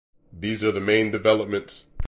These 0.33 0.63
are 0.63 0.71
the 0.71 0.79
main 0.79 1.11
developments. 1.11 1.85